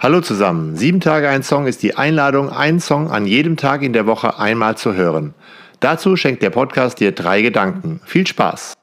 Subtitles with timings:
[0.00, 0.76] Hallo zusammen.
[0.76, 4.38] Sieben Tage ein Song ist die Einladung, einen Song an jedem Tag in der Woche
[4.38, 5.34] einmal zu hören.
[5.80, 8.00] Dazu schenkt der Podcast dir drei Gedanken.
[8.04, 8.74] Viel Spaß!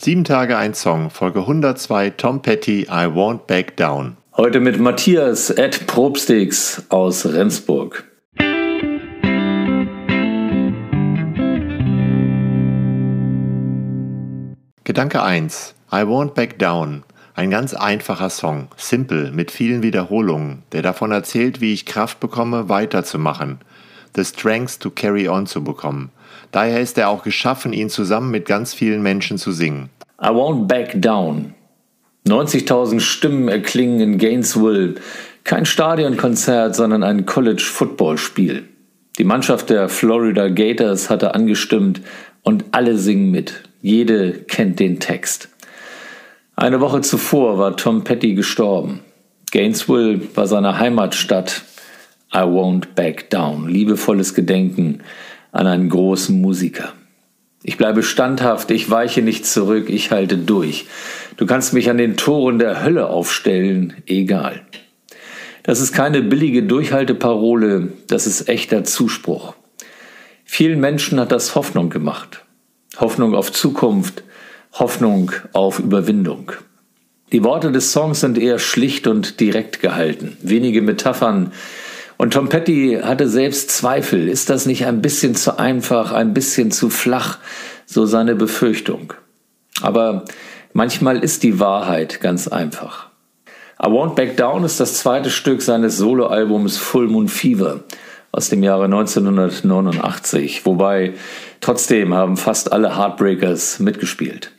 [0.00, 4.16] Sieben Tage ein Song, Folge 102, Tom Petty, I Won't Back Down.
[4.38, 8.04] Heute mit Matthias Ed Probstix aus Rendsburg.
[14.88, 15.74] Gedanke 1.
[15.92, 17.02] I Won't Back Down.
[17.34, 22.70] Ein ganz einfacher Song, simpel, mit vielen Wiederholungen, der davon erzählt, wie ich Kraft bekomme,
[22.70, 23.58] weiterzumachen.
[24.16, 26.08] The Strength to Carry On zu bekommen.
[26.52, 29.90] Daher ist er auch geschaffen, ihn zusammen mit ganz vielen Menschen zu singen.
[30.22, 31.52] I Won't Back Down.
[32.26, 34.94] 90.000 Stimmen erklingen in Gainesville.
[35.44, 38.66] Kein Stadionkonzert, sondern ein College-Football-Spiel.
[39.18, 42.00] Die Mannschaft der Florida Gators hatte angestimmt
[42.42, 43.67] und alle singen mit.
[43.80, 45.48] Jede kennt den Text.
[46.56, 49.00] Eine Woche zuvor war Tom Petty gestorben.
[49.52, 51.62] Gainesville war seine Heimatstadt.
[52.34, 53.68] I won't back down.
[53.68, 55.02] Liebevolles Gedenken
[55.52, 56.92] an einen großen Musiker.
[57.62, 60.86] Ich bleibe standhaft, ich weiche nicht zurück, ich halte durch.
[61.36, 64.62] Du kannst mich an den Toren der Hölle aufstellen, egal.
[65.62, 69.54] Das ist keine billige Durchhalteparole, das ist echter Zuspruch.
[70.44, 72.44] Vielen Menschen hat das Hoffnung gemacht.
[73.00, 74.22] Hoffnung auf Zukunft,
[74.72, 76.52] Hoffnung auf Überwindung.
[77.32, 81.52] Die Worte des Songs sind eher schlicht und direkt gehalten, wenige Metaphern.
[82.16, 84.28] Und Tom Petty hatte selbst Zweifel.
[84.28, 87.38] Ist das nicht ein bisschen zu einfach, ein bisschen zu flach?
[87.86, 89.12] So seine Befürchtung.
[89.80, 90.24] Aber
[90.72, 93.08] manchmal ist die Wahrheit ganz einfach.
[93.80, 97.84] I Won't Back Down ist das zweite Stück seines Soloalbums Full Moon Fever
[98.32, 101.14] aus dem Jahre 1989, wobei
[101.60, 104.52] trotzdem haben fast alle Heartbreakers mitgespielt.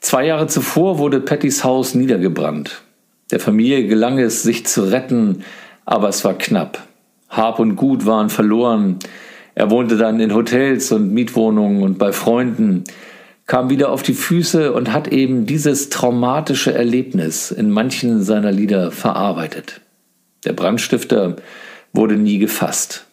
[0.00, 2.82] Zwei Jahre zuvor wurde Pattys Haus niedergebrannt.
[3.30, 5.44] Der Familie gelang es, sich zu retten,
[5.84, 6.82] aber es war knapp.
[7.28, 8.98] Hab und Gut waren verloren.
[9.54, 12.84] Er wohnte dann in Hotels und Mietwohnungen und bei Freunden,
[13.46, 18.92] kam wieder auf die Füße und hat eben dieses traumatische Erlebnis in manchen seiner Lieder
[18.92, 19.80] verarbeitet.
[20.44, 21.34] Der Brandstifter
[21.92, 23.06] wurde nie gefasst.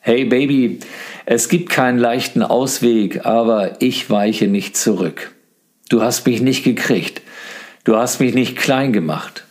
[0.00, 0.80] Hey Baby,
[1.26, 5.32] es gibt keinen leichten Ausweg, aber ich weiche nicht zurück.
[5.88, 7.22] Du hast mich nicht gekriegt.
[7.84, 9.44] Du hast mich nicht klein gemacht.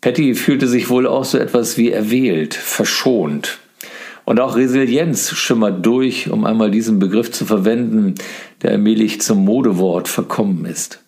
[0.00, 3.58] Patty fühlte sich wohl auch so etwas wie erwählt, verschont.
[4.24, 8.16] Und auch Resilienz schimmert durch, um einmal diesen Begriff zu verwenden,
[8.62, 11.00] der allmählich zum Modewort verkommen ist.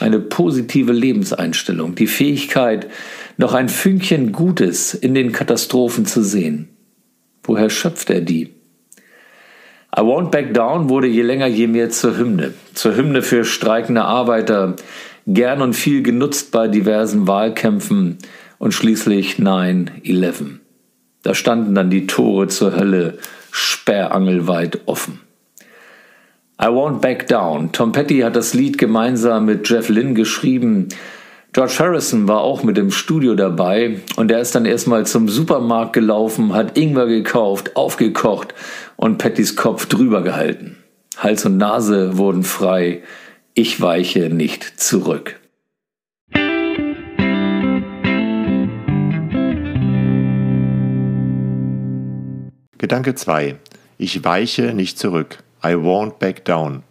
[0.00, 2.88] Eine positive Lebenseinstellung, die Fähigkeit,
[3.36, 6.68] noch ein Fünkchen Gutes in den Katastrophen zu sehen.
[7.42, 8.54] Woher schöpft er die?
[9.94, 12.54] I Won't Back Down wurde je länger je mehr zur Hymne.
[12.72, 14.76] Zur Hymne für streikende Arbeiter,
[15.26, 18.18] gern und viel genutzt bei diversen Wahlkämpfen
[18.58, 20.60] und schließlich 9-11.
[21.22, 23.18] Da standen dann die Tore zur Hölle
[23.50, 25.20] sperrangelweit offen.
[26.60, 27.72] I Won't Back Down.
[27.72, 30.88] Tom Petty hat das Lied gemeinsam mit Jeff Lynne geschrieben
[31.54, 35.92] George Harrison war auch mit im Studio dabei und er ist dann erstmal zum Supermarkt
[35.92, 38.54] gelaufen, hat Ingwer gekauft, aufgekocht
[38.96, 40.78] und Pattys Kopf drüber gehalten.
[41.18, 43.02] Hals und Nase wurden frei.
[43.52, 45.38] Ich weiche nicht zurück.
[52.78, 53.56] Gedanke 2.
[53.98, 55.40] Ich weiche nicht zurück.
[55.62, 56.82] I won't back down.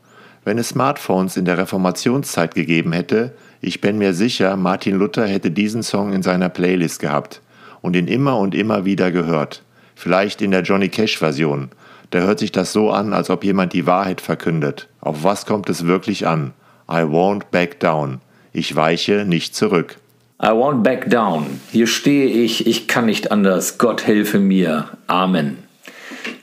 [0.44, 5.52] Wenn es Smartphones in der Reformationszeit gegeben hätte, ich bin mir sicher, Martin Luther hätte
[5.52, 7.42] diesen Song in seiner Playlist gehabt
[7.82, 9.62] und ihn immer und immer wieder gehört.
[9.94, 11.70] Vielleicht in der Johnny Cash-Version.
[12.10, 14.88] Da hört sich das so an, als ob jemand die Wahrheit verkündet.
[15.00, 16.54] Auf was kommt es wirklich an?
[16.90, 18.20] I won't back down.
[18.52, 19.98] Ich weiche nicht zurück.
[20.42, 21.62] I won't back down.
[21.72, 23.78] Hier stehe ich, ich kann nicht anders.
[23.78, 24.90] Gott helfe mir.
[25.06, 25.60] Amen.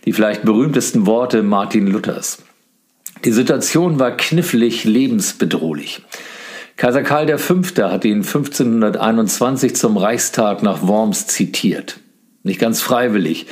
[0.04, 2.38] Die vielleicht berühmtesten Worte Martin Luthers.
[3.25, 6.03] Die Situation war knifflig, lebensbedrohlich.
[6.77, 7.57] Kaiser Karl V.
[7.83, 11.98] hat ihn 1521 zum Reichstag nach Worms zitiert.
[12.45, 13.47] Nicht ganz freiwillig.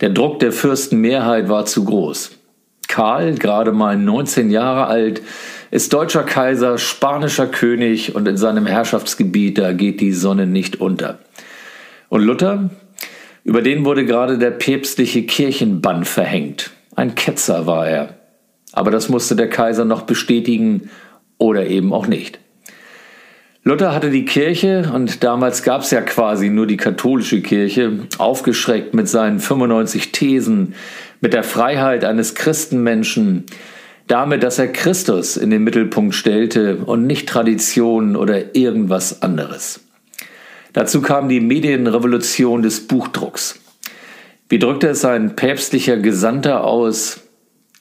[0.00, 2.32] Der Druck der Fürstenmehrheit war zu groß.
[2.88, 5.22] Karl, gerade mal 19 Jahre alt,
[5.70, 11.20] ist deutscher Kaiser, spanischer König und in seinem Herrschaftsgebiet, da geht die Sonne nicht unter.
[12.08, 12.68] Und Luther?
[13.44, 16.72] Über den wurde gerade der päpstliche Kirchenbann verhängt.
[16.94, 18.21] Ein Ketzer war er.
[18.72, 20.90] Aber das musste der Kaiser noch bestätigen
[21.38, 22.38] oder eben auch nicht.
[23.64, 28.92] Luther hatte die Kirche, und damals gab es ja quasi nur die katholische Kirche, aufgeschreckt
[28.92, 30.74] mit seinen 95 Thesen,
[31.20, 33.44] mit der Freiheit eines Christenmenschen,
[34.08, 39.80] damit, dass er Christus in den Mittelpunkt stellte und nicht Tradition oder irgendwas anderes.
[40.72, 43.60] Dazu kam die Medienrevolution des Buchdrucks.
[44.48, 47.21] Wie drückte es ein päpstlicher Gesandter aus?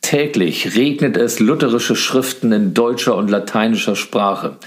[0.02, 4.58] Täglich regnet es lutherische Schriften in deutscher und lateinischer Sprache.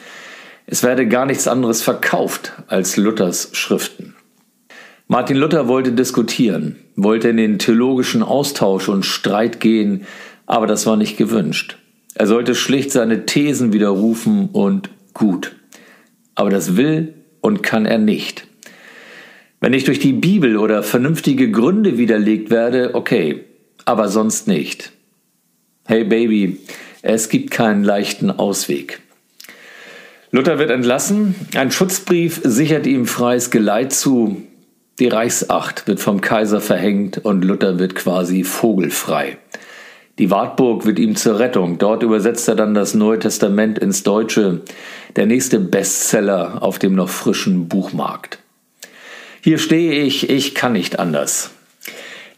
[0.67, 4.15] Es werde gar nichts anderes verkauft als Luthers Schriften.
[5.07, 10.07] Martin Luther wollte diskutieren, wollte in den theologischen Austausch und Streit gehen,
[10.47, 11.77] aber das war nicht gewünscht.
[12.15, 15.57] Er sollte schlicht seine Thesen widerrufen und gut.
[16.35, 18.47] Aber das will und kann er nicht.
[19.61, 23.45] Wenn ich durch die Bibel oder vernünftige Gründe widerlegt werde, okay,
[23.85, 24.93] aber sonst nicht.
[25.87, 26.61] Hey Baby,
[27.03, 29.01] es gibt keinen leichten Ausweg.
[30.31, 34.43] Luther wird entlassen, ein Schutzbrief sichert ihm freies Geleit zu,
[34.99, 39.39] die Reichsacht wird vom Kaiser verhängt und Luther wird quasi vogelfrei.
[40.19, 41.79] Die Wartburg wird ihm zur Rettung.
[41.79, 44.61] Dort übersetzt er dann das Neue Testament ins Deutsche.
[45.17, 48.39] Der nächste Bestseller auf dem noch frischen Buchmarkt.
[49.43, 51.51] Hier stehe ich, ich kann nicht anders.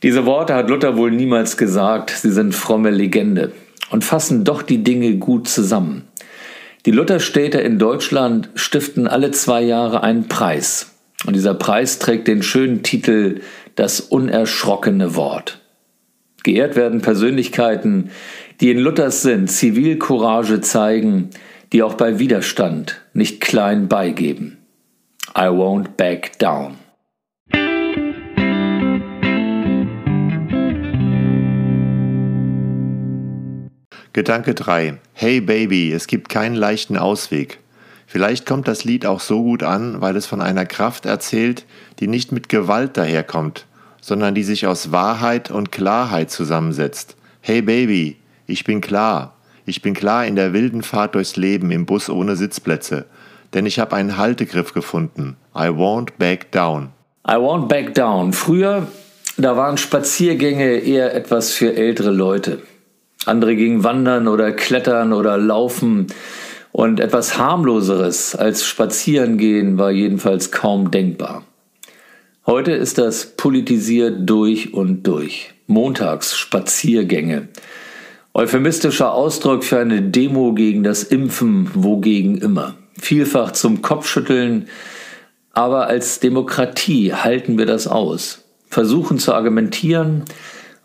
[0.06, 3.50] Diese Worte hat Luther wohl niemals gesagt, sie sind fromme Legende
[3.91, 6.06] und fassen doch die Dinge gut zusammen.
[6.85, 10.94] Die Lutherstädte in Deutschland stiften alle zwei Jahre einen Preis.
[11.26, 13.41] Und dieser Preis trägt den schönen Titel
[13.75, 15.58] Das unerschrockene Wort.
[16.44, 18.11] Geehrt werden Persönlichkeiten,
[18.61, 21.31] die in Luthers Sinn Zivilcourage zeigen,
[21.73, 24.58] die auch bei Widerstand nicht klein beigeben.
[25.37, 26.76] I won't back down.
[34.16, 34.96] Gedanke 3.
[35.12, 37.58] Hey Baby, es gibt keinen leichten Ausweg.
[38.06, 41.66] Vielleicht kommt das Lied auch so gut an, weil es von einer Kraft erzählt,
[41.98, 43.66] die nicht mit Gewalt daherkommt,
[44.00, 47.14] sondern die sich aus Wahrheit und Klarheit zusammensetzt.
[47.42, 48.16] Hey Baby,
[48.46, 49.34] ich bin klar.
[49.66, 53.04] Ich bin klar in der wilden Fahrt durchs Leben im Bus ohne Sitzplätze.
[53.52, 55.36] Denn ich habe einen Haltegriff gefunden.
[55.54, 56.88] I won't back down.
[57.28, 58.32] I won't back down.
[58.32, 58.86] Früher,
[59.36, 62.62] da waren Spaziergänge eher etwas für ältere Leute.
[63.26, 66.06] Andere gingen wandern oder klettern oder laufen.
[66.73, 71.43] Und etwas harmloseres als Spazierengehen war jedenfalls kaum denkbar.
[72.46, 75.55] Heute ist das politisiert durch und durch.
[75.67, 77.49] Montags Spaziergänge.
[78.34, 82.75] Euphemistischer Ausdruck für eine Demo gegen das Impfen, wogegen immer.
[82.99, 84.69] Vielfach zum Kopfschütteln,
[85.52, 88.44] aber als Demokratie halten wir das aus.
[88.69, 90.25] Versuchen zu argumentieren,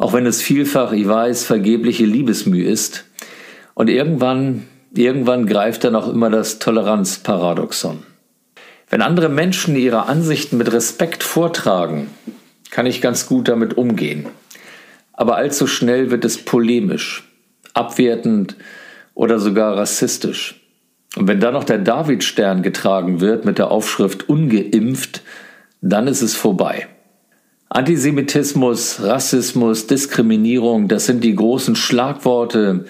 [0.01, 3.06] auch wenn es vielfach, ich weiß, vergebliche Liebesmüh ist.
[3.75, 4.65] Und irgendwann,
[4.95, 8.00] irgendwann greift dann auch immer das Toleranzparadoxon.
[8.89, 12.09] Wenn andere Menschen ihre Ansichten mit Respekt vortragen,
[12.71, 14.25] kann ich ganz gut damit umgehen.
[15.13, 17.30] Aber allzu schnell wird es polemisch,
[17.75, 18.56] abwertend
[19.13, 20.62] oder sogar rassistisch.
[21.15, 25.21] Und wenn dann noch der Davidstern getragen wird mit der Aufschrift ungeimpft,
[25.80, 26.88] dann ist es vorbei.
[27.74, 32.84] Antisemitismus, Rassismus, Diskriminierung, das sind die großen Schlagworte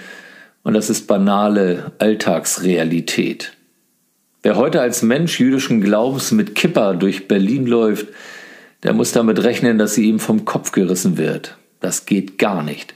[0.64, 3.54] und das ist banale Alltagsrealität.
[4.42, 8.08] Wer heute als Mensch jüdischen Glaubens mit Kipper durch Berlin läuft,
[8.82, 11.58] der muss damit rechnen, dass sie ihm vom Kopf gerissen wird.
[11.80, 12.96] Das geht gar nicht.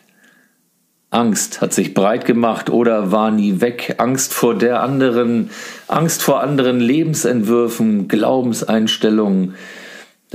[1.12, 3.98] Angst hat sich breit gemacht oder war nie weg.
[4.00, 5.52] Angst vor der anderen,
[5.88, 9.54] Angst vor anderen Lebensentwürfen, Glaubenseinstellungen.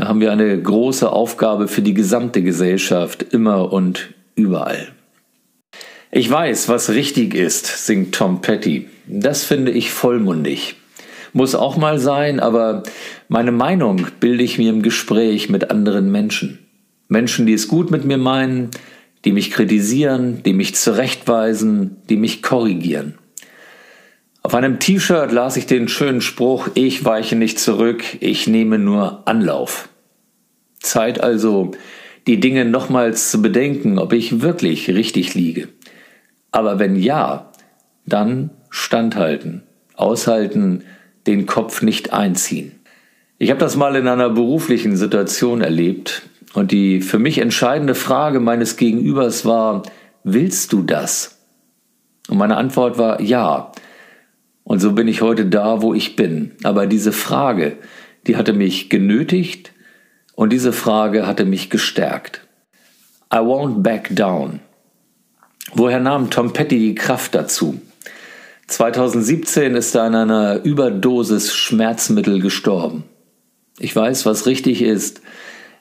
[0.01, 4.89] Da haben wir eine große Aufgabe für die gesamte Gesellschaft, immer und überall.
[6.11, 8.89] Ich weiß, was richtig ist, singt Tom Petty.
[9.07, 10.77] Das finde ich vollmundig
[11.33, 12.83] muss auch mal sein, aber
[13.29, 16.59] meine Meinung bilde ich mir im Gespräch mit anderen Menschen.
[17.09, 18.71] Menschen, die es gut mit mir meinen,
[19.25, 23.15] die mich kritisieren, die mich zurechtweisen, die mich korrigieren.
[24.43, 29.29] Auf einem T-Shirt las ich den schönen Spruch, ich weiche nicht zurück, ich nehme nur
[29.29, 29.90] Anlauf.
[30.81, 31.73] Zeit also,
[32.27, 35.69] die Dinge nochmals zu bedenken, ob ich wirklich richtig liege.
[36.51, 37.53] Aber wenn ja,
[38.07, 39.63] dann standhalten,
[39.95, 40.85] aushalten,
[41.27, 42.73] den Kopf nicht einziehen.
[43.39, 46.23] Ich habe das mal in einer beruflichen Situation erlebt
[46.55, 49.83] und die für mich entscheidende Frage meines Gegenübers war,
[50.25, 51.39] willst du das?
[52.29, 53.73] Und meine Antwort war ja.
[54.65, 56.53] Und so bin ich heute da, wo ich bin.
[56.63, 57.77] Aber diese Frage,
[58.27, 59.73] die hatte mich genötigt
[60.41, 62.41] und diese Frage hatte mich gestärkt.
[63.31, 64.61] I won't back down.
[65.75, 67.79] Woher nahm Tom Petty die Kraft dazu?
[68.67, 73.05] 2017 ist er an einer Überdosis Schmerzmittel gestorben.
[73.79, 75.21] Ich weiß, was richtig ist.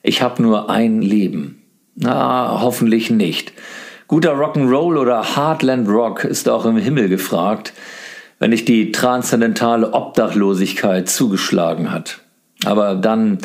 [0.04, 1.63] Ich habe nur ein Leben.
[1.96, 3.54] Na, hoffentlich nicht.
[4.10, 7.72] Guter Rock'n'Roll oder Heartland Rock ist auch im Himmel gefragt,
[8.39, 12.20] wenn nicht die transzendentale Obdachlosigkeit zugeschlagen hat.
[12.66, 13.38] Aber dann,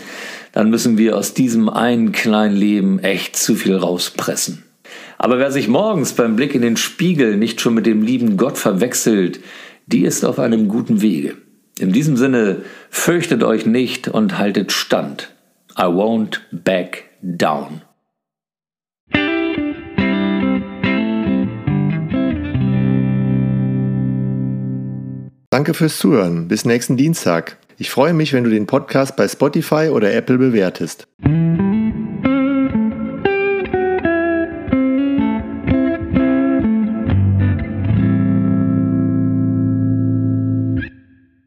[0.55, 4.63] dann müssen wir aus diesem einen kleinen Leben echt zu viel rauspressen.
[5.19, 8.57] Aber wer sich morgens beim Blick in den Spiegel nicht schon mit dem lieben Gott
[8.57, 9.41] verwechselt,
[9.87, 11.37] die ist auf einem guten Wege.
[11.81, 15.33] In diesem Sinne, fürchtet euch nicht und haltet stand.
[15.77, 17.83] I won't back down.
[25.51, 26.47] Danke fürs Zuhören.
[26.47, 27.59] Bis nächsten Dienstag.
[27.77, 31.09] Ich freue mich, wenn du den Podcast bei Spotify oder Apple bewertest.